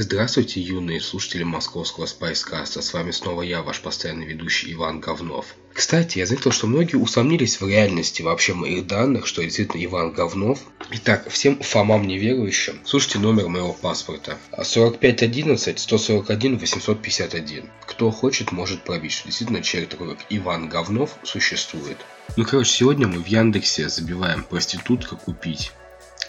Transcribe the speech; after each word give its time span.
Здравствуйте, 0.00 0.60
юные 0.60 1.00
слушатели 1.00 1.42
московского 1.42 2.06
спайскаста. 2.06 2.82
С 2.82 2.94
вами 2.94 3.10
снова 3.10 3.42
я, 3.42 3.62
ваш 3.62 3.80
постоянный 3.80 4.26
ведущий 4.26 4.72
Иван 4.72 5.00
Говнов. 5.00 5.56
Кстати, 5.72 6.20
я 6.20 6.26
заметил, 6.26 6.52
что 6.52 6.68
многие 6.68 6.94
усомнились 6.94 7.60
в 7.60 7.66
реальности 7.66 8.22
вообще 8.22 8.54
моих 8.54 8.86
данных, 8.86 9.26
что 9.26 9.42
действительно 9.42 9.84
Иван 9.84 10.12
Говнов. 10.12 10.60
Итак, 10.92 11.28
всем 11.28 11.58
Фомам 11.58 12.06
неверующим, 12.06 12.78
слушайте 12.84 13.18
номер 13.18 13.48
моего 13.48 13.72
паспорта. 13.72 14.38
4511 14.52 15.80
141 15.80 16.58
851. 16.58 17.68
Кто 17.84 18.12
хочет, 18.12 18.52
может 18.52 18.84
пробить, 18.84 19.10
что 19.10 19.26
действительно 19.26 19.62
человек 19.62 19.90
такой, 19.90 20.14
как 20.14 20.26
Иван 20.30 20.68
Говнов, 20.68 21.18
существует. 21.24 21.98
Ну, 22.36 22.44
короче, 22.44 22.70
сегодня 22.70 23.08
мы 23.08 23.20
в 23.20 23.26
Яндексе 23.26 23.88
забиваем 23.88 24.44
проститутка 24.44 25.16
купить. 25.16 25.72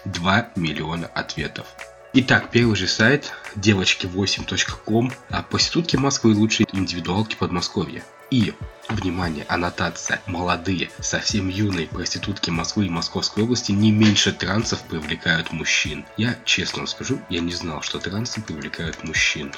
2 0.06 0.54
миллиона 0.56 1.06
ответов. 1.06 1.68
Итак, 2.12 2.50
первый 2.50 2.76
же 2.76 2.88
сайт 2.88 3.32
девочки8.ком 3.56 5.14
а 5.30 5.44
проститутки 5.44 5.96
Москвы 5.96 6.34
лучшие 6.34 6.66
индивидуалки 6.74 7.36
Подмосковья. 7.36 8.04
И, 8.32 8.56
внимание, 8.90 9.46
аннотация, 9.48 10.20
молодые, 10.26 10.90
совсем 11.00 11.50
юные 11.50 11.86
проститутки 11.86 12.50
Москвы 12.50 12.88
и 12.88 12.90
Московской 12.90 13.44
области 13.44 13.74
не 13.74 13.92
меньше 13.92 14.34
трансов 14.34 14.82
привлекают 14.84 15.52
мужчин. 15.52 16.04
Я 16.18 16.36
честно 16.46 16.80
вам 16.80 16.88
скажу, 16.88 17.20
я 17.30 17.42
не 17.42 17.54
знал, 17.54 17.84
что 17.84 18.00
трансы 18.00 18.42
привлекают 18.42 19.04
мужчин. 19.04 19.54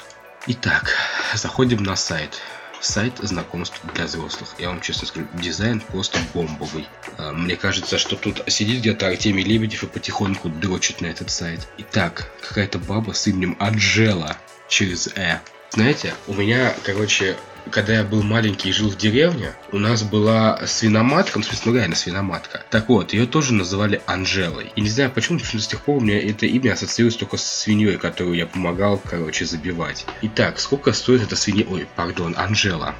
Итак, 0.46 0.94
заходим 1.34 1.82
на 1.82 1.96
сайт 1.96 2.38
сайт 2.82 3.14
знакомств 3.22 3.80
для 3.94 4.06
взрослых. 4.06 4.54
Я 4.58 4.68
вам 4.68 4.80
честно 4.80 5.06
скажу, 5.06 5.26
дизайн 5.34 5.80
просто 5.80 6.18
бомбовый. 6.34 6.86
А, 7.18 7.32
мне 7.32 7.56
кажется, 7.56 7.98
что 7.98 8.16
тут 8.16 8.42
сидит 8.48 8.80
где-то 8.80 9.08
Артемий 9.08 9.44
Лебедев 9.44 9.84
и 9.84 9.86
потихоньку 9.86 10.48
дрочит 10.48 11.00
на 11.00 11.06
этот 11.06 11.30
сайт. 11.30 11.68
Итак, 11.78 12.30
какая-то 12.40 12.78
баба 12.78 13.12
с 13.12 13.26
именем 13.26 13.56
Анжела 13.58 14.36
через 14.68 15.08
«э». 15.16 15.40
Знаете, 15.70 16.12
у 16.26 16.34
меня, 16.34 16.74
короче, 16.84 17.36
когда 17.70 17.94
я 17.94 18.04
был 18.04 18.22
маленький 18.22 18.70
и 18.70 18.72
жил 18.72 18.90
в 18.90 18.96
деревне, 18.96 19.52
у 19.70 19.78
нас 19.78 20.02
была 20.02 20.66
свиноматка, 20.66 21.38
ну, 21.38 21.44
смысле, 21.44 21.72
ну 21.72 21.76
реально 21.78 21.96
свиноматка. 21.96 22.62
Так 22.70 22.88
вот, 22.88 23.12
ее 23.12 23.26
тоже 23.26 23.54
называли 23.54 24.02
Анжелой. 24.06 24.72
И 24.74 24.80
не 24.80 24.88
знаю 24.88 25.10
почему, 25.10 25.38
что 25.38 25.58
с 25.58 25.66
тех 25.66 25.82
пор 25.82 25.98
у 25.98 26.00
меня 26.00 26.20
это 26.20 26.46
имя 26.46 26.72
ассоциируется 26.72 27.20
только 27.20 27.36
с 27.36 27.44
свиньей, 27.44 27.98
которую 27.98 28.36
я 28.36 28.46
помогал, 28.46 28.98
короче, 28.98 29.44
забивать. 29.44 30.06
Итак, 30.22 30.58
сколько 30.58 30.92
стоит 30.92 31.22
эта 31.22 31.36
свинья... 31.36 31.64
Ой, 31.68 31.86
пардон, 31.96 32.34
Анжела. 32.36 32.94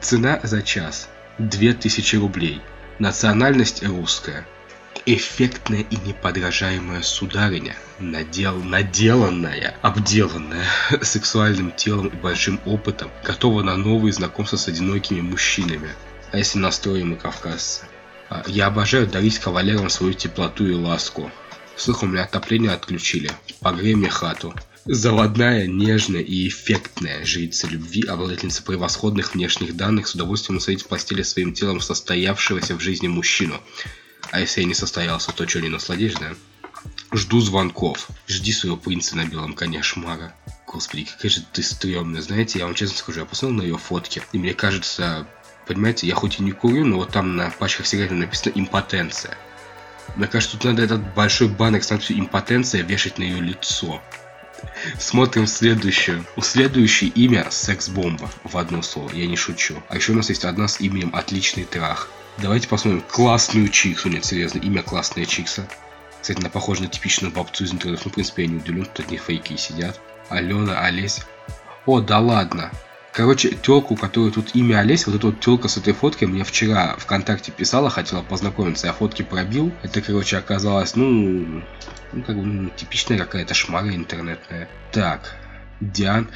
Цена 0.00 0.40
за 0.42 0.62
час. 0.62 1.08
2000 1.38 2.16
рублей. 2.16 2.60
Национальность 2.98 3.82
русская 3.84 4.46
эффектная 5.06 5.82
и 5.82 5.96
неподражаемая 5.96 7.00
сударыня, 7.00 7.76
надел, 8.00 8.56
наделанная, 8.56 9.76
обделанная 9.80 10.66
сексуальным 11.02 11.70
телом 11.70 12.08
и 12.08 12.16
большим 12.16 12.60
опытом, 12.66 13.10
готова 13.24 13.62
на 13.62 13.76
новые 13.76 14.12
знакомства 14.12 14.56
с 14.56 14.66
одинокими 14.66 15.20
мужчинами. 15.20 15.90
А 16.32 16.38
если 16.38 16.58
настроим 16.58 17.14
и 17.14 17.16
кавказцы? 17.16 17.84
А, 18.28 18.42
я 18.48 18.66
обожаю 18.66 19.06
дарить 19.06 19.38
кавалерам 19.38 19.88
свою 19.88 20.12
теплоту 20.12 20.66
и 20.66 20.74
ласку. 20.74 21.30
Слых, 21.76 22.02
у 22.02 22.06
меня 22.06 22.24
отопление 22.24 22.72
отключили. 22.72 23.30
Погрей 23.60 23.94
мне 23.94 24.10
хату. 24.10 24.54
Заводная, 24.86 25.66
нежная 25.66 26.22
и 26.22 26.48
эффектная 26.48 27.24
жрица 27.24 27.68
любви, 27.68 28.02
обладательница 28.02 28.62
превосходных 28.62 29.34
внешних 29.34 29.76
данных, 29.76 30.08
с 30.08 30.14
удовольствием 30.14 30.58
усадить 30.58 30.82
в 30.82 30.88
постели 30.88 31.22
своим 31.22 31.52
телом 31.52 31.80
состоявшегося 31.80 32.74
в 32.76 32.80
жизни 32.80 33.08
мужчину. 33.08 33.60
А 34.30 34.40
если 34.40 34.60
я 34.60 34.66
не 34.66 34.74
состоялся, 34.74 35.32
то 35.32 35.48
что, 35.48 35.60
не 35.60 35.68
насладишь, 35.68 36.14
да? 36.14 36.34
Жду 37.12 37.40
звонков. 37.40 38.08
Жди 38.26 38.52
своего 38.52 38.76
принца 38.76 39.16
на 39.16 39.24
белом 39.24 39.54
коне 39.54 39.82
Шмара. 39.82 40.34
Господи, 40.66 41.04
какая 41.04 41.30
же 41.30 41.42
ты 41.52 41.62
стрёмная. 41.62 42.22
Знаете, 42.22 42.58
я 42.58 42.66
вам 42.66 42.74
честно 42.74 42.96
скажу, 42.98 43.20
я 43.20 43.26
посмотрел 43.26 43.62
на 43.62 43.66
ее 43.66 43.78
фотки, 43.78 44.22
и 44.32 44.38
мне 44.38 44.52
кажется, 44.52 45.26
понимаете, 45.66 46.06
я 46.06 46.14
хоть 46.14 46.38
и 46.38 46.42
не 46.42 46.52
курю, 46.52 46.84
но 46.84 46.96
вот 46.96 47.12
там 47.12 47.36
на 47.36 47.50
пачках 47.50 47.86
сигарет 47.86 48.12
написано 48.12 48.52
импотенция. 48.54 49.36
Мне 50.16 50.26
кажется, 50.26 50.56
тут 50.56 50.64
надо 50.64 50.82
этот 50.82 51.14
большой 51.14 51.48
баннер 51.48 51.82
с 51.82 51.90
надписью 51.90 52.18
импотенция 52.18 52.82
вешать 52.82 53.18
на 53.18 53.22
ее 53.22 53.40
лицо. 53.40 54.00
Смотрим 54.98 55.46
следующую. 55.46 56.24
У 56.36 56.42
следующее 56.42 57.10
имя 57.10 57.48
секс-бомба 57.50 58.30
в 58.44 58.56
одно 58.56 58.82
слово, 58.82 59.12
я 59.12 59.26
не 59.26 59.36
шучу. 59.36 59.82
А 59.88 59.96
еще 59.96 60.12
у 60.12 60.14
нас 60.14 60.28
есть 60.28 60.44
одна 60.44 60.68
с 60.68 60.80
именем 60.80 61.14
Отличный 61.14 61.64
Трах. 61.64 62.08
Давайте 62.38 62.68
посмотрим 62.68 63.02
классную 63.08 63.68
Чиксу. 63.68 64.08
Нет, 64.10 64.24
серьезно, 64.24 64.58
имя 64.58 64.82
классная 64.82 65.24
Чикса. 65.24 65.66
Кстати, 66.20 66.40
она 66.40 66.50
похожа 66.50 66.82
на 66.82 66.88
типичную 66.88 67.32
бабцу 67.32 67.64
из 67.64 67.72
интернета. 67.72 68.02
Ну, 68.04 68.10
в 68.10 68.14
принципе, 68.14 68.42
я 68.42 68.48
не 68.48 68.56
удивлен, 68.56 68.84
тут 68.84 69.06
одни 69.06 69.16
фейки 69.16 69.56
сидят. 69.56 70.00
Алена, 70.28 70.80
Олесь. 70.80 71.22
О, 71.86 72.00
да 72.00 72.18
ладно. 72.18 72.70
Короче, 73.12 73.52
телку, 73.54 73.96
которую 73.96 74.32
тут 74.32 74.54
имя 74.54 74.80
Олесь, 74.80 75.06
вот 75.06 75.16
эта 75.16 75.28
вот 75.28 75.40
телка 75.40 75.68
с 75.68 75.78
этой 75.78 75.94
фоткой 75.94 76.28
мне 76.28 76.44
вчера 76.44 76.96
ВКонтакте 76.98 77.50
писала, 77.50 77.88
хотела 77.88 78.20
познакомиться, 78.20 78.88
я 78.88 78.92
фотки 78.92 79.22
пробил. 79.22 79.72
Это, 79.82 80.02
короче, 80.02 80.36
оказалось, 80.36 80.96
ну, 80.96 81.62
ну 82.12 82.22
как 82.22 82.36
бы, 82.36 82.44
ну, 82.44 82.70
типичная 82.70 83.16
какая-то 83.16 83.54
шмара 83.54 83.94
интернетная. 83.94 84.68
Так, 84.92 85.36
Диан. 85.80 86.28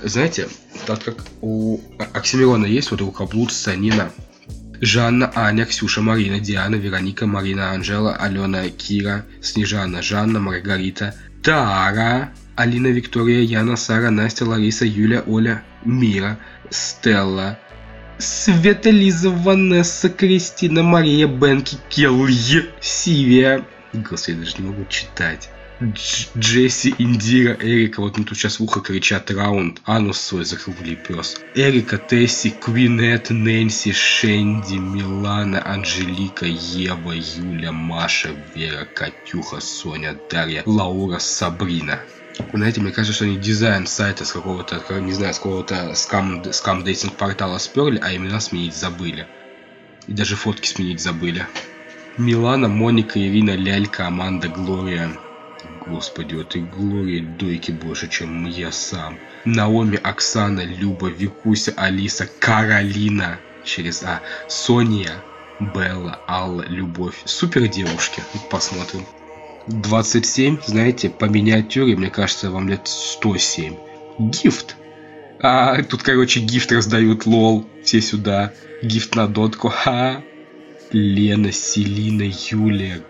Знаете, 0.00 0.48
так 0.86 1.04
как 1.04 1.16
у 1.42 1.80
Оксимирона 2.14 2.64
есть 2.64 2.90
вот 2.90 3.02
рукоблуд 3.02 3.52
Санина, 3.52 4.10
Жанна, 4.82 5.30
Аня, 5.36 5.64
Ксюша, 5.64 6.02
Марина, 6.02 6.40
Диана, 6.40 6.74
Вероника, 6.74 7.24
Марина, 7.26 7.70
Анжела, 7.70 8.16
Алена, 8.16 8.68
Кира, 8.68 9.24
Снежана, 9.40 10.02
Жанна, 10.02 10.40
Маргарита, 10.40 11.14
Тара, 11.40 12.30
Алина, 12.56 12.88
Виктория, 12.88 13.42
Яна, 13.42 13.76
Сара, 13.76 14.10
Настя, 14.10 14.44
Лариса, 14.44 14.84
Юля, 14.84 15.22
Оля, 15.28 15.62
Мира, 15.84 16.36
Стелла, 16.70 17.56
Света, 18.18 18.90
Лиза, 18.90 19.30
Ванесса, 19.30 20.08
Кристина, 20.08 20.82
Мария, 20.82 21.28
Бенки, 21.28 21.76
Келли, 21.88 22.68
Сивия. 22.80 23.64
Господи, 23.92 24.34
я 24.34 24.44
даже 24.44 24.56
не 24.58 24.66
могу 24.66 24.84
читать. 24.86 25.48
Джесси, 26.36 26.94
Индира, 26.98 27.56
Эрика, 27.60 28.00
вот 28.00 28.16
мне 28.16 28.24
тут 28.24 28.38
сейчас 28.38 28.60
в 28.60 28.62
ухо 28.62 28.80
кричат 28.80 29.30
раунд, 29.32 29.80
анус 29.84 30.20
свой 30.20 30.44
закругли 30.44 30.94
пес. 30.94 31.40
Эрика, 31.56 31.98
Тесси, 31.98 32.50
Квинет, 32.50 33.30
Нэнси, 33.30 33.92
Шенди, 33.92 34.74
Милана, 34.74 35.60
Анжелика, 35.66 36.46
Ева, 36.46 37.12
Юля, 37.12 37.72
Маша, 37.72 38.30
Вера, 38.54 38.84
Катюха, 38.84 39.60
Соня, 39.60 40.16
Дарья, 40.30 40.62
Лаура, 40.66 41.18
Сабрина. 41.18 42.00
Знаете, 42.52 42.80
мне 42.80 42.92
кажется, 42.92 43.14
что 43.14 43.24
они 43.24 43.36
дизайн 43.36 43.86
сайта 43.86 44.24
с 44.24 44.32
какого-то, 44.32 44.82
не 45.00 45.12
знаю, 45.12 45.34
с 45.34 45.38
какого-то 45.38 45.94
скам, 45.94 46.44
скам 46.52 46.84
дейтинг 46.84 47.14
портала 47.14 47.58
сперли, 47.58 47.98
а 48.02 48.14
имена 48.14 48.40
сменить 48.40 48.76
забыли. 48.76 49.26
И 50.06 50.12
даже 50.12 50.36
фотки 50.36 50.68
сменить 50.68 51.00
забыли. 51.00 51.46
Милана, 52.18 52.68
Моника, 52.68 53.18
Ирина, 53.18 53.56
Лялька, 53.56 54.06
Аманда, 54.06 54.48
Глория. 54.48 55.10
Господи, 55.86 56.34
вот 56.34 56.54
и 56.56 56.60
Глория 56.60 57.22
дойки 57.22 57.70
больше, 57.70 58.08
чем 58.08 58.46
я 58.46 58.70
сам. 58.72 59.18
Наоми, 59.44 59.96
Оксана, 59.96 60.64
Люба, 60.64 61.08
Викуся, 61.08 61.72
Алиса, 61.76 62.28
Каролина. 62.38 63.38
Через 63.64 64.02
А. 64.02 64.20
Соня, 64.48 65.22
Белла, 65.60 66.20
Алла, 66.28 66.64
Любовь. 66.68 67.22
Супер 67.24 67.68
девушки. 67.68 68.22
Посмотрим. 68.50 69.04
27, 69.68 70.58
знаете, 70.66 71.08
по 71.10 71.26
миниатюре, 71.26 71.96
мне 71.96 72.10
кажется, 72.10 72.50
вам 72.50 72.68
лет 72.68 72.82
107. 72.84 73.76
Гифт. 74.18 74.76
А 75.40 75.82
тут, 75.82 76.02
короче, 76.02 76.40
гифт 76.40 76.72
раздают, 76.72 77.26
лол. 77.26 77.66
Все 77.84 78.00
сюда. 78.00 78.52
Гифт 78.82 79.14
на 79.14 79.28
дотку. 79.28 79.68
Ха. 79.68 80.22
Лена, 80.92 81.52
Селина, 81.52 82.30
Юлия, 82.50 83.00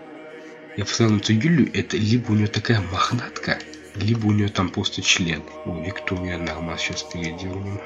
я 0.75 0.85
посмотрел 0.85 1.17
на 1.17 1.21
эту 1.21 1.33
Юлю, 1.33 1.69
это 1.73 1.97
либо 1.97 2.31
у 2.31 2.35
нее 2.35 2.47
такая 2.47 2.81
мохнатка, 2.81 3.59
либо 3.95 4.27
у 4.27 4.31
нее 4.31 4.49
там 4.49 4.69
просто 4.69 5.01
член. 5.01 5.43
О, 5.65 5.79
Виктория 5.85 6.37
нормально 6.37 6.77
сейчас 6.79 7.03
переделаем. 7.03 7.79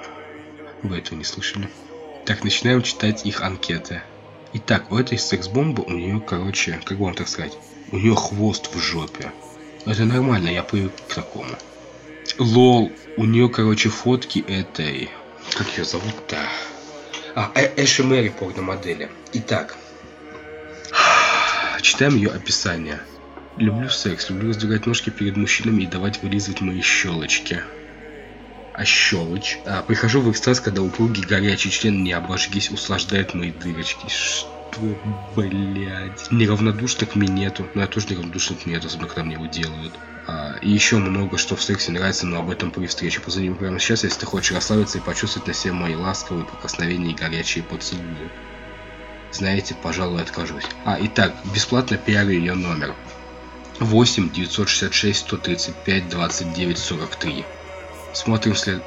Вы 0.83 0.99
этого 0.99 1.17
не 1.17 1.25
слышали. 1.25 1.69
Так, 2.25 2.43
начинаем 2.43 2.81
читать 2.83 3.25
их 3.25 3.41
анкеты. 3.41 4.01
Итак, 4.53 4.91
у 4.91 4.97
этой 4.97 5.17
секс-бомбы 5.17 5.83
у 5.83 5.91
нее, 5.91 6.21
короче, 6.25 6.79
как 6.85 6.97
вам 6.97 7.13
так 7.13 7.27
сказать, 7.27 7.57
у 7.91 7.97
нее 7.97 8.15
хвост 8.15 8.73
в 8.73 8.79
жопе. 8.79 9.31
Это 9.85 10.05
нормально, 10.05 10.49
я 10.49 10.63
привык 10.63 10.93
к 10.95 11.13
такому. 11.13 11.45
Лол, 12.37 12.91
у 13.17 13.25
нее, 13.25 13.49
короче, 13.49 13.89
фотки 13.89 14.39
этой... 14.47 15.09
Как 15.57 15.77
ее 15.77 15.85
зовут-то? 15.85 16.37
А, 17.35 17.51
э 17.55 17.83
Эши 17.83 18.03
Мэри 18.03 18.29
порно-модели. 18.29 19.09
Итак, 19.33 19.77
Читаем 21.81 22.15
ее 22.15 22.29
описание. 22.29 22.99
Люблю 23.55 23.89
секс, 23.89 24.29
люблю 24.29 24.49
раздвигать 24.49 24.85
ножки 24.85 25.09
перед 25.09 25.35
мужчинами 25.35 25.83
и 25.83 25.87
давать 25.87 26.21
вылизывать 26.21 26.61
мои 26.61 26.81
щелочки. 26.81 27.63
А 28.73 28.85
щелочь? 28.85 29.59
А, 29.65 29.81
прихожу 29.81 30.21
в 30.21 30.31
экстаз, 30.31 30.59
когда 30.59 30.83
упругий 30.83 31.23
горячий 31.23 31.71
член 31.71 32.03
не 32.03 32.11
обожгись, 32.11 32.69
услаждает 32.69 33.33
мои 33.33 33.51
дырочки. 33.51 34.05
кто, 34.71 34.95
блядь. 35.35 36.31
Неравнодушных 36.31 37.15
мне 37.15 37.27
нету. 37.27 37.65
Но 37.73 37.81
я 37.81 37.87
тоже 37.87 38.09
неравнодушных 38.09 38.67
нет, 38.67 38.85
особенно 38.85 39.07
когда 39.07 39.23
мне 39.23 39.33
его 39.33 39.47
делают. 39.47 39.93
А, 40.27 40.57
и 40.61 40.69
еще 40.69 40.97
много 40.97 41.39
что 41.39 41.55
в 41.55 41.63
сексе 41.63 41.91
нравится, 41.91 42.27
но 42.27 42.39
об 42.39 42.51
этом 42.51 42.69
при 42.69 42.85
встрече. 42.85 43.21
Позвони 43.21 43.49
прямо 43.49 43.79
сейчас, 43.79 44.03
если 44.03 44.19
ты 44.19 44.25
хочешь 44.27 44.51
расслабиться 44.51 44.99
и 44.99 45.01
почувствовать 45.01 45.47
на 45.47 45.53
себе 45.55 45.73
мои 45.73 45.95
ласковые 45.95 46.45
прикосновения 46.45 47.11
и 47.11 47.15
горячие 47.15 47.63
поцелуи. 47.63 48.29
Знаете, 49.31 49.75
пожалуй, 49.75 50.21
откажусь. 50.21 50.65
А, 50.85 50.97
итак, 50.99 51.35
бесплатно 51.53 51.97
пиарю 51.97 52.31
ее 52.31 52.53
номер. 52.53 52.95
8 53.79 54.31
966 54.31 55.19
135 55.19 56.09
29 56.09 56.77
43. 56.77 57.45
Смотрим 58.13 58.55
след... 58.55 58.83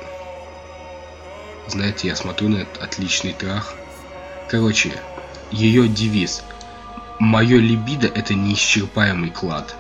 Знаете, 1.69 2.09
я 2.09 2.17
смотрю 2.17 2.49
на 2.49 2.57
этот 2.59 2.83
отличный 2.83 3.33
трах. 3.33 3.75
Короче, 4.49 4.93
ее 5.53 5.87
девиз. 5.87 6.43
Мое 7.21 7.59
либидо 7.59 8.09
это 8.09 8.35
неисчерпаемый 8.35 9.31
клад. 9.31 9.77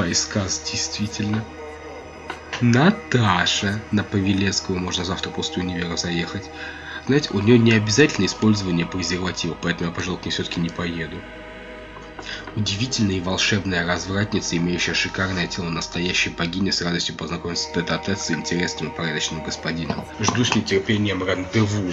Спайсказ 0.00 0.62
действительно. 0.72 1.44
Наташа. 2.62 3.82
На 3.90 4.02
Павелецкую 4.02 4.78
можно 4.78 5.04
завтра 5.04 5.28
после 5.28 5.62
универа 5.62 5.94
заехать. 5.96 6.44
Знаете, 7.06 7.28
у 7.32 7.40
нее 7.40 7.58
не 7.58 7.72
обязательно 7.72 8.24
использование 8.24 8.86
презерватива, 8.86 9.54
поэтому 9.60 9.90
я, 9.90 9.94
пожалуй, 9.94 10.18
к 10.18 10.24
ней 10.24 10.30
все-таки 10.30 10.58
не 10.58 10.70
поеду. 10.70 11.20
Удивительная 12.56 13.16
и 13.16 13.20
волшебная 13.20 13.86
развратница, 13.86 14.56
имеющая 14.56 14.94
шикарное 14.94 15.46
тело 15.46 15.68
настоящей 15.68 16.30
богини, 16.30 16.70
с 16.70 16.80
радостью 16.80 17.14
познакомиться 17.16 17.70
тет 17.74 17.90
а 17.90 18.16
с 18.16 18.30
интересным 18.30 18.90
и 18.90 18.96
порядочным 18.96 19.42
господином. 19.42 20.06
Жду 20.18 20.44
с 20.46 20.54
нетерпением 20.54 21.22
рандеву. 21.22 21.92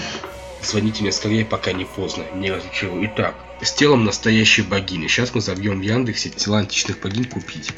Звоните 0.62 1.02
мне 1.02 1.12
скорее, 1.12 1.46
пока 1.46 1.72
не 1.72 1.86
поздно. 1.86 2.26
Не 2.34 2.52
разочарую. 2.52 3.06
Итак, 3.08 3.36
с 3.62 3.74
телом 3.74 4.06
настоящей 4.06 4.64
богини. 4.64 5.08
Сейчас 5.08 5.34
мы 5.34 5.42
забьем 5.42 5.80
в 5.80 5.84
Яндексе 5.84 6.30
тела 6.30 6.60
античных 6.60 7.00
богинь 7.00 7.26
купить. 7.26 7.72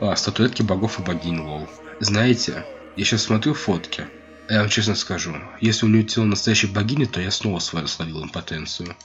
А, 0.00 0.16
статуэтки 0.16 0.62
богов 0.62 0.98
и 0.98 1.02
богинь, 1.02 1.40
лол. 1.40 1.68
Знаете, 2.00 2.64
я 2.96 3.04
сейчас 3.04 3.24
смотрю 3.24 3.54
фотки. 3.54 4.06
Я 4.48 4.60
вам 4.60 4.68
честно 4.68 4.96
скажу, 4.96 5.36
если 5.60 5.86
у 5.86 5.88
нее 5.88 6.02
тело 6.02 6.24
настоящей 6.24 6.66
богини, 6.66 7.04
то 7.04 7.20
я 7.20 7.30
снова 7.30 7.60
свою 7.60 7.86
словил 7.86 8.24
импотенцию. 8.24 8.96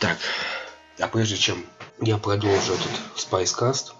Так, 0.00 0.18
а 0.98 1.06
прежде 1.06 1.36
чем 1.36 1.64
я 2.00 2.16
продолжу 2.18 2.72
этот 2.72 2.90
спайскаст, 3.14 3.94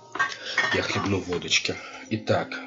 я 0.74 0.82
хлебну 0.82 1.20
водочки. 1.20 1.76
Итак, 2.10 2.58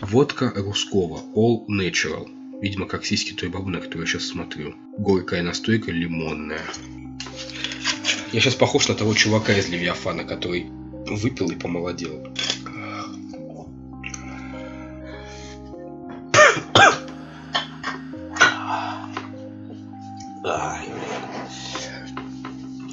водка 0.00 0.52
русского, 0.54 1.20
All 1.34 1.66
Natural. 1.68 2.35
Видимо, 2.60 2.86
как 2.86 3.04
сиськи 3.04 3.34
той 3.34 3.48
бабы, 3.48 3.70
на 3.70 3.80
которую 3.80 4.06
я 4.06 4.12
сейчас 4.12 4.28
смотрю. 4.28 4.74
Горькая 4.98 5.42
настойка, 5.42 5.92
лимонная. 5.92 6.62
Я 8.32 8.40
сейчас 8.40 8.54
похож 8.54 8.88
на 8.88 8.94
того 8.94 9.14
чувака 9.14 9.52
из 9.52 9.68
Левиафана, 9.68 10.24
который 10.24 10.66
выпил 11.06 11.50
и 11.50 11.54
помолодел. 11.54 12.26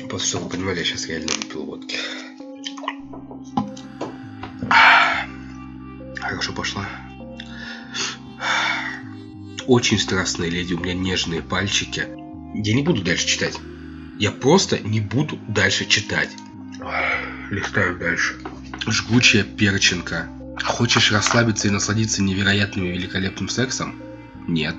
Просто 0.10 0.28
чтобы 0.28 0.46
вы 0.46 0.50
понимали, 0.52 0.80
я 0.80 0.86
сейчас 0.86 1.08
реально 1.08 1.32
выпил 1.42 1.64
водки. 1.64 1.98
Очень 9.68 10.00
страстная 10.00 10.50
леди, 10.50 10.74
у 10.74 10.80
меня 10.80 10.94
нежные 10.94 11.42
пальчики. 11.42 12.06
Я 12.54 12.74
не 12.74 12.84
буду 12.84 13.02
дальше 13.02 13.28
читать. 13.28 13.58
Я 14.20 14.32
просто 14.32 14.80
не 14.80 15.00
буду 15.00 15.40
дальше 15.48 15.86
читать. 15.86 16.30
Листаю 17.50 17.98
дальше. 17.98 18.36
Жгучая 18.86 19.44
перченка. 19.44 20.28
Хочешь 20.64 21.12
расслабиться 21.12 21.68
и 21.68 21.72
насладиться 21.72 22.22
невероятным 22.22 22.86
и 22.86 22.92
великолепным 22.92 23.50
сексом? 23.50 23.96
Нет. 24.48 24.76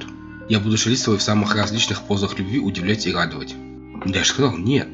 Я 0.48 0.60
буду 0.60 0.76
шалить 0.76 0.98
с 0.98 1.04
тобой 1.04 1.18
в 1.18 1.22
самых 1.22 1.54
различных 1.54 2.02
позах 2.02 2.38
любви, 2.38 2.58
удивлять 2.58 3.06
и 3.06 3.12
радовать. 3.12 3.54
Я 4.04 4.22
же 4.22 4.28
сказал, 4.28 4.56
нет. 4.56 4.88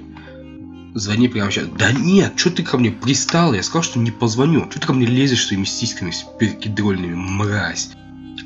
Звони 0.95 1.29
прямо 1.29 1.51
сейчас. 1.51 1.69
Да 1.69 1.93
нет, 1.93 2.33
что 2.37 2.51
ты 2.51 2.63
ко 2.63 2.79
мне 2.79 2.91
пристал? 2.91 3.55
Я 3.55 3.63
сказал, 3.63 3.83
что 3.83 3.99
не 3.99 4.11
позвоню. 4.11 4.71
Что 4.71 4.81
ты 4.81 4.87
ко 4.87 4.93
мне 4.93 5.07
лезешь 5.07 5.47
своими 5.47 5.65
сиськами 5.65 6.13
перкидрольными, 6.39 7.15
мразь? 7.15 7.91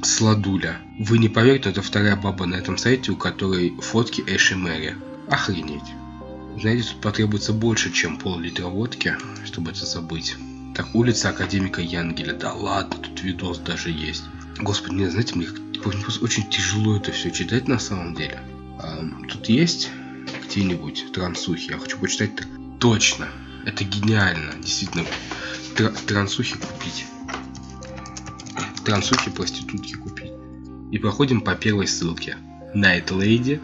Сладуля. 0.04 0.78
Вы 0.98 1.18
не 1.18 1.30
поверите, 1.30 1.70
это 1.70 1.80
вторая 1.80 2.14
баба 2.14 2.44
на 2.44 2.56
этом 2.56 2.76
сайте, 2.76 3.10
у 3.12 3.16
которой 3.16 3.74
фотки 3.80 4.22
Эши 4.26 4.54
Мэри. 4.54 4.96
Охренеть. 5.28 5.82
Знаете, 6.60 6.90
тут 6.90 7.00
потребуется 7.00 7.52
больше, 7.52 7.90
чем 7.90 8.18
пол-литра 8.18 8.66
водки, 8.66 9.16
чтобы 9.44 9.70
это 9.70 9.86
забыть. 9.86 10.36
Так, 10.74 10.94
улица 10.94 11.30
Академика 11.30 11.80
Янгеля. 11.80 12.34
Да 12.34 12.52
ладно, 12.52 12.96
тут 12.96 13.22
видос 13.22 13.58
даже 13.58 13.90
есть. 13.90 14.24
Господи, 14.58 14.94
не 14.94 15.10
знаете, 15.10 15.36
мне 15.36 15.48
очень 16.20 16.48
тяжело 16.50 16.96
это 16.96 17.10
все 17.10 17.30
читать 17.30 17.66
на 17.66 17.78
самом 17.78 18.14
деле. 18.14 18.40
А, 18.78 19.02
тут 19.28 19.48
есть 19.48 19.90
где-нибудь 20.46 21.12
трансухи. 21.12 21.70
Я 21.70 21.78
хочу 21.78 21.98
почитать 21.98 22.32
точно. 22.78 23.28
Это 23.64 23.84
гениально. 23.84 24.52
Действительно. 24.60 25.06
Тр 25.76 25.92
трансухи 26.06 26.56
купить. 26.56 27.06
Трансухи 28.84 29.30
проститутки 29.30 29.94
купить. 29.94 30.32
И 30.92 30.98
проходим 30.98 31.40
по 31.40 31.54
первой 31.54 31.86
ссылке. 31.86 32.36
Nightlady 32.74 33.60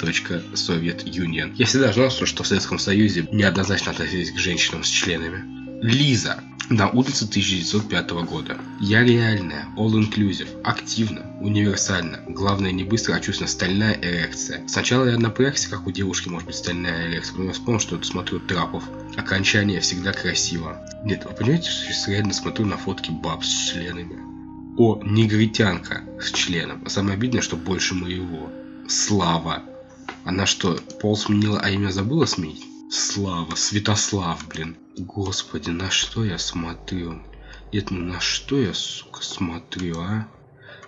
Soviet 0.00 1.04
Union. 1.04 1.52
Я 1.56 1.66
всегда 1.66 1.92
знал, 1.92 2.10
что 2.10 2.42
в 2.42 2.46
Советском 2.46 2.78
Союзе 2.78 3.28
неоднозначно 3.32 3.92
относились 3.92 4.30
к 4.30 4.38
женщинам 4.38 4.84
с 4.84 4.88
членами. 4.88 5.44
Лиза 5.82 6.42
на 6.68 6.88
улице 6.88 7.24
1905 7.24 8.10
года. 8.10 8.58
Я 8.80 9.02
реальная, 9.02 9.66
all-inclusive, 9.76 10.62
активно, 10.62 11.26
универсально. 11.40 12.20
Главное 12.28 12.70
не 12.70 12.84
быстро, 12.84 13.14
а 13.14 13.20
чувственно 13.20 13.48
стальная 13.48 13.98
эрекция. 14.00 14.62
Сначала 14.68 15.06
я 15.06 15.18
напрягся, 15.18 15.68
как 15.68 15.86
у 15.86 15.90
девушки 15.90 16.28
может 16.28 16.46
быть 16.46 16.56
стальная 16.56 17.08
эрекция, 17.08 17.32
потом 17.32 17.46
я 17.48 17.52
вспомнил, 17.52 17.80
что 17.80 18.02
смотрю 18.04 18.38
трапов. 18.38 18.84
Окончание 19.16 19.80
всегда 19.80 20.12
красиво. 20.12 20.80
Нет, 21.04 21.24
вы 21.24 21.34
понимаете, 21.34 21.70
что 21.70 22.10
я 22.10 22.18
реально 22.18 22.34
смотрю 22.34 22.66
на 22.66 22.76
фотки 22.76 23.10
баб 23.10 23.44
с 23.44 23.72
членами. 23.72 24.29
О, 24.82 24.98
негритянка 25.04 26.04
с 26.18 26.32
членом. 26.32 26.88
Самое 26.88 27.12
обидное, 27.12 27.42
что 27.42 27.56
больше 27.56 27.92
моего. 27.92 28.50
Слава. 28.88 29.62
Она 30.24 30.46
что, 30.46 30.74
пол 31.02 31.18
сменила, 31.18 31.60
а 31.60 31.68
имя 31.68 31.90
забыла 31.90 32.24
сменить? 32.24 32.64
Слава, 32.90 33.56
Святослав, 33.56 34.48
блин. 34.48 34.78
Господи, 34.96 35.68
на 35.68 35.90
что 35.90 36.24
я 36.24 36.38
смотрю? 36.38 37.20
Нет, 37.74 37.90
ну 37.90 38.00
на 38.00 38.20
что 38.20 38.58
я, 38.58 38.72
сука, 38.72 39.22
смотрю, 39.22 40.00
а? 40.00 40.26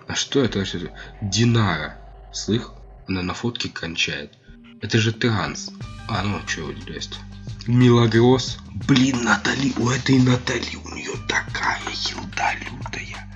На 0.07 0.15
что 0.15 0.41
я 0.41 0.47
трачу? 0.47 0.89
Динара. 1.21 1.99
Слых? 2.33 2.71
Она 3.07 3.21
на 3.21 3.35
фотке 3.35 3.69
кончает. 3.69 4.33
Это 4.81 4.97
же 4.97 5.13
транс. 5.13 5.69
А, 6.07 6.23
ну, 6.23 6.39
что 6.47 6.71
есть? 6.87 7.19
Милогрос. 7.67 8.57
Блин, 8.87 9.23
Натали, 9.23 9.71
у 9.77 9.87
этой 9.91 10.17
Натали, 10.17 10.77
у 10.83 10.95
нее 10.95 11.13
такая 11.27 11.79
елда 12.09 12.55
лютая. 12.55 13.32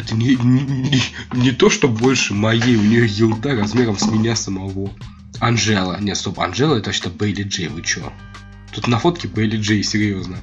Это 0.00 0.14
не, 0.14 0.34
не, 0.34 1.02
не, 1.34 1.50
то, 1.52 1.68
что 1.68 1.86
больше 1.86 2.32
моей, 2.32 2.76
у 2.76 2.82
нее 2.82 3.06
елда 3.06 3.54
размером 3.54 3.98
с 3.98 4.06
меня 4.06 4.34
самого. 4.34 4.90
Анжела. 5.40 6.00
Нет, 6.00 6.16
стоп, 6.16 6.40
Анжела 6.40 6.76
это 6.76 6.90
что 6.90 7.10
Бейли 7.10 7.42
Джей, 7.42 7.68
вы 7.68 7.82
чё? 7.82 8.10
Тут 8.72 8.88
на 8.88 8.98
фотке 8.98 9.28
Бейли 9.28 9.58
Джей, 9.58 9.82
серьезно. 9.82 10.38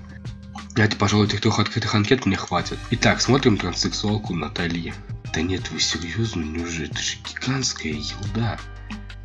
Это, 0.75 0.95
пожалуй, 0.95 1.25
этих 1.25 1.41
трех 1.41 1.57
открытых 1.57 1.95
анкет 1.95 2.27
мне 2.27 2.35
хватит. 2.37 2.77
Итак, 2.91 3.19
смотрим 3.19 3.57
транссексуалку 3.57 4.35
Натали. 4.35 4.93
Да 5.33 5.41
нет, 5.41 5.71
вы 5.71 5.79
серьезно? 5.79 6.43
Неужели? 6.43 6.91
Это 6.91 7.01
же 7.01 7.17
гигантская 7.27 7.93
елда. 7.93 8.59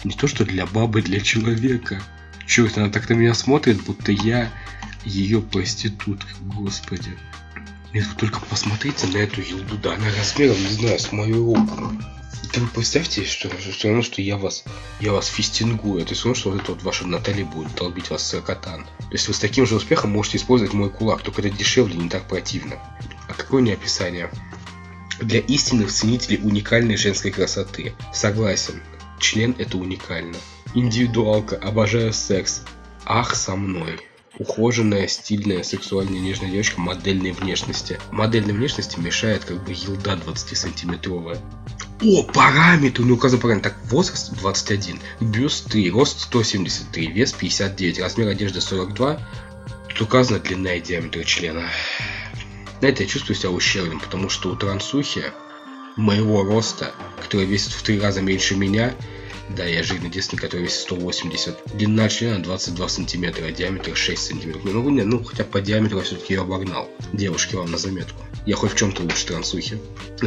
Не 0.03 0.15
то, 0.15 0.27
что 0.27 0.47
для 0.47 0.65
бабы, 0.65 1.03
для 1.03 1.21
человека. 1.21 2.03
Черт, 2.47 2.79
она 2.79 2.89
так 2.89 3.07
на 3.11 3.15
меня 3.15 3.35
смотрит, 3.35 3.85
будто 3.85 4.13
я 4.13 4.51
ее 5.05 5.43
проститутка, 5.43 6.33
господи. 6.41 7.19
Нет, 7.93 8.07
вы 8.07 8.15
только 8.17 8.41
посмотрите 8.41 9.07
на 9.09 9.19
эту 9.19 9.43
елду, 9.43 9.77
да, 9.77 9.95
она 9.95 10.07
размером, 10.17 10.57
не 10.57 10.69
знаю, 10.69 10.99
с 10.99 11.13
мою 11.13 11.55
руку. 11.55 11.93
Да 12.55 12.61
вы 12.61 12.67
представьте, 12.69 13.25
что 13.25 13.49
все 13.59 13.89
равно, 13.89 14.03
что 14.03 14.21
я 14.21 14.37
вас, 14.37 14.65
я 15.01 15.13
вас 15.13 15.27
фистингую. 15.27 16.03
Это 16.03 16.15
все 16.15 16.25
равно, 16.25 16.35
что 16.35 16.51
вот 16.51 16.63
это 16.63 16.73
вот 16.73 16.83
ваша 16.83 17.07
Натали 17.07 17.43
будет 17.43 17.75
долбить 17.75 18.11
вас 18.11 18.27
сорокотан. 18.27 18.85
То 18.85 19.13
есть 19.13 19.29
вы 19.29 19.35
с 19.35 19.39
таким 19.39 19.67
же 19.67 19.77
успехом 19.77 20.11
можете 20.11 20.39
использовать 20.39 20.75
мой 20.75 20.91
кулак, 20.91 21.23
только 21.23 21.41
это 21.41 21.51
дешевле 21.51 21.97
не 21.97 22.09
так 22.09 22.29
противно. 22.29 22.77
А 23.29 23.35
какое 23.35 23.63
не 23.63 23.73
описание? 23.73 24.31
Для 25.21 25.41
истинных 25.41 25.93
ценителей 25.93 26.41
уникальной 26.43 26.97
женской 26.97 27.31
красоты. 27.31 27.95
Согласен, 28.13 28.83
член 29.19 29.55
это 29.59 29.79
уникально. 29.79 30.37
Индивидуалка, 30.75 31.57
обожаю 31.57 32.13
секс. 32.13 32.63
Ах, 33.05 33.35
со 33.35 33.57
мной. 33.57 34.01
Ухоженная, 34.43 35.07
стильная, 35.09 35.63
сексуальная, 35.63 36.21
нежная 36.21 36.51
девочка 36.51 36.81
модельной 36.81 37.33
внешности. 37.33 37.99
Модельной 38.11 38.53
внешности 38.53 38.99
мешает 38.99 39.45
как 39.45 39.65
бы 39.65 39.73
елда 39.73 40.15
20-сантиметровая. 40.15 41.39
О, 42.03 42.23
параметры, 42.25 43.05
ну 43.05 43.15
указан 43.15 43.41
параметр. 43.41 43.71
Так, 43.71 43.79
возраст 43.85 44.33
21, 44.33 44.99
бюст 45.21 45.71
3, 45.71 45.91
рост 45.91 46.21
173, 46.21 47.07
вес 47.07 47.33
59, 47.33 48.01
размер 48.01 48.29
одежды 48.29 48.61
42. 48.61 49.21
Тут 49.89 50.01
указана 50.01 50.41
длина 50.41 50.75
и 50.75 50.81
диаметр 50.81 51.25
члена. 51.25 51.65
Знаете, 52.81 53.05
я 53.05 53.09
чувствую 53.09 53.37
себя 53.37 53.51
ущербным, 53.51 54.01
потому 54.01 54.29
что 54.29 54.51
у 54.51 54.57
трансухи 54.57 55.25
моего 55.97 56.43
роста, 56.43 56.93
который 57.23 57.47
весит 57.47 57.73
в 57.73 57.83
три 57.83 58.01
раза 58.01 58.23
меньше 58.23 58.57
меня, 58.57 58.95
да, 59.51 59.65
я 59.65 59.83
жирный 59.83 60.11
девственник, 60.11 60.43
который 60.43 60.63
весит 60.63 60.81
180. 60.81 61.77
Длина 61.77 62.09
члена 62.09 62.43
22 62.43 62.89
сантиметра, 62.89 63.45
а 63.45 63.53
диаметр 63.53 63.97
6 63.97 64.23
сантиметров. 64.23 64.63
Ну, 64.65 64.91
не, 64.91 65.03
ну, 65.03 65.23
хотя 65.23 65.45
по 65.45 65.61
диаметру 65.61 65.99
я 65.99 66.05
все-таки 66.05 66.35
ее 66.35 66.43
обогнал. 66.43 66.89
Девушки, 67.13 67.55
вам 67.55 67.71
на 67.71 67.79
заметку. 67.79 68.23
Я 68.47 68.57
хоть 68.57 68.73
в 68.73 68.77
чем-то 68.77 69.03
лучше 69.03 69.27
трансухи. 69.27 69.79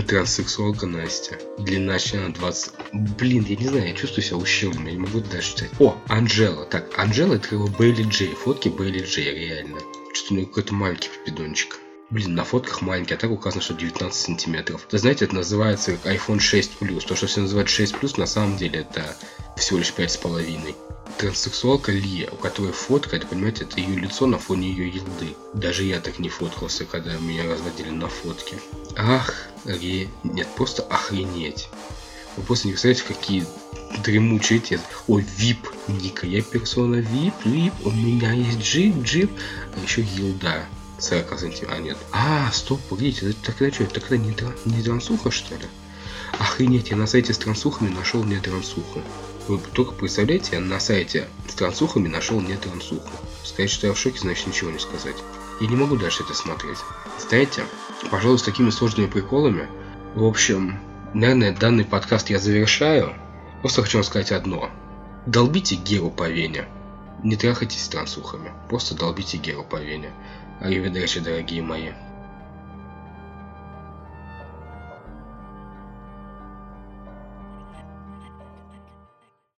Транссексуалка 0.07 0.85
Настя. 0.85 1.37
Длина 1.59 1.99
члена 1.99 2.33
20... 2.33 2.73
Блин, 2.93 3.45
я 3.47 3.55
не 3.55 3.67
знаю, 3.67 3.87
я 3.87 3.93
чувствую 3.93 4.23
себя 4.23 4.37
ущербным, 4.37 4.85
я 4.85 4.91
не 4.93 4.99
могу 4.99 5.19
дальше 5.19 5.55
читать. 5.55 5.71
О, 5.79 5.97
Анжела. 6.07 6.65
Так, 6.65 6.97
Анжела 6.97 7.35
это 7.35 7.55
его 7.55 7.67
Бейли 7.67 8.03
Джей. 8.03 8.33
Фотки 8.33 8.69
Бейли 8.69 9.03
Джей, 9.03 9.33
реально. 9.33 9.79
Что-то 10.13 10.33
у 10.33 10.37
него 10.37 10.47
какой-то 10.47 10.73
маленький 10.73 11.09
пидончик. 11.25 11.79
Блин, 12.11 12.35
на 12.35 12.43
фотках 12.43 12.81
маленький, 12.81 13.15
а 13.15 13.17
так 13.17 13.31
указано, 13.31 13.63
что 13.63 13.73
19 13.73 14.13
сантиметров. 14.13 14.87
Да 14.91 14.97
знаете, 14.99 15.25
это 15.25 15.35
называется 15.35 15.93
iPhone 16.03 16.39
6 16.39 16.73
Plus. 16.79 17.05
То, 17.05 17.15
что 17.15 17.25
все 17.25 17.41
называют 17.41 17.67
6 17.67 17.95
Plus, 17.95 18.19
на 18.19 18.27
самом 18.27 18.57
деле 18.57 18.81
это 18.81 19.15
всего 19.57 19.79
лишь 19.79 19.91
5,5. 19.91 20.75
Транссексуалка 21.17 21.91
Лия, 21.91 22.29
у 22.29 22.35
которой 22.35 22.73
фотка, 22.73 23.15
это, 23.15 23.25
понимаете, 23.25 23.63
это 23.63 23.79
ее 23.79 23.99
лицо 23.99 24.27
на 24.27 24.37
фоне 24.37 24.69
ее 24.69 24.89
елды. 24.89 25.35
Даже 25.53 25.83
я 25.83 25.99
так 25.99 26.19
не 26.19 26.29
фоткался, 26.29 26.85
когда 26.85 27.17
меня 27.17 27.49
разводили 27.49 27.89
на 27.89 28.07
фотке. 28.07 28.57
Ах, 28.95 29.33
ре... 29.63 30.07
Нет, 30.23 30.47
просто 30.55 30.83
охренеть. 30.83 31.69
Вы 32.37 32.43
просто 32.43 32.67
не 32.67 32.73
представляете, 32.73 33.03
какие 33.07 33.45
дремучие 34.03 34.59
те. 34.59 34.79
Ой, 35.07 35.25
VIP, 35.37 35.69
Ника, 35.87 36.27
я 36.27 36.41
персона 36.43 36.97
VIP, 36.97 37.33
VIP, 37.45 37.73
у 37.83 37.91
меня 37.91 38.31
есть 38.33 38.59
джип, 38.59 39.01
джип, 39.01 39.31
а 39.75 39.83
еще 39.83 40.01
елда. 40.01 40.65
40 41.05 41.39
сантиметров. 41.39 41.69
А, 41.71 41.79
нет. 41.79 41.97
А, 42.11 42.51
стоп, 42.51 42.81
погодите, 42.89 43.33
тогда 43.43 43.71
что, 43.71 43.85
тогда 43.85 44.17
не, 44.17 44.35
не 44.65 44.81
трансуха, 44.81 45.31
что 45.31 45.55
ли? 45.55 45.65
Охренеть, 46.39 46.89
я 46.89 46.97
на 46.97 47.07
сайте 47.07 47.33
с 47.33 47.37
трансухами 47.37 47.89
нашел 47.89 48.23
не 48.23 48.39
трансуху. 48.39 49.01
Вы 49.47 49.59
только 49.73 49.93
представляете, 49.93 50.55
я 50.55 50.59
на 50.59 50.79
сайте 50.79 51.27
с 51.47 51.53
трансухами 51.53 52.07
нашел 52.07 52.41
не 52.41 52.55
трансуху. 52.57 53.11
Сказать, 53.43 53.69
что 53.69 53.87
я 53.87 53.93
в 53.93 53.99
шоке, 53.99 54.19
значит 54.19 54.47
ничего 54.47 54.71
не 54.71 54.79
сказать. 54.79 55.15
Я 55.61 55.67
не 55.67 55.75
могу 55.75 55.95
дальше 55.95 56.23
это 56.23 56.33
смотреть. 56.33 56.79
Знаете, 57.19 57.63
пожалуй, 58.09 58.39
с 58.39 58.43
такими 58.43 58.71
сложными 58.71 59.07
приколами. 59.07 59.67
В 60.15 60.23
общем, 60.23 60.79
наверное, 61.13 61.55
данный 61.55 61.85
подкаст 61.85 62.29
я 62.29 62.39
завершаю. 62.39 63.13
Просто 63.61 63.83
хочу 63.83 63.99
вам 63.99 64.03
сказать 64.03 64.31
одно. 64.31 64.69
Долбите 65.27 65.75
Геру 65.75 66.09
по 66.09 66.27
вене. 66.27 66.67
Не 67.23 67.35
трахайтесь 67.35 67.85
с 67.85 67.87
трансухами. 67.87 68.51
Просто 68.67 68.95
долбите 68.95 69.37
Геру 69.37 69.63
по 69.63 69.77
вене. 69.77 70.11
Аривидерчи, 70.61 71.19
дорогие 71.19 71.61
мои. 71.61 71.91